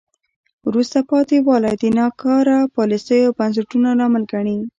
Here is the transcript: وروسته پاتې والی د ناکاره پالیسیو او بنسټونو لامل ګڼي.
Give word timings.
وروسته 0.67 0.97
پاتې 1.09 1.37
والی 1.47 1.73
د 1.81 1.83
ناکاره 1.99 2.57
پالیسیو 2.75 3.25
او 3.29 3.35
بنسټونو 3.39 3.89
لامل 3.99 4.23
ګڼي. 4.33 4.57